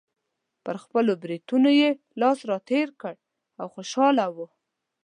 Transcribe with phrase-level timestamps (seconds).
[0.63, 1.89] پر خپلو برېتونو یې
[2.21, 3.15] لاس راتېر کړ
[3.61, 4.37] او خوشحاله و.